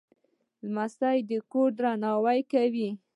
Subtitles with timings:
[0.65, 2.89] لمسی د کورنۍ درناوی کوي.